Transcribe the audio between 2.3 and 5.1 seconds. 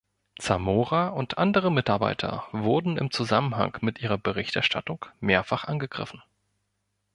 wurden im Zusammenhang mit ihrer Berichterstattung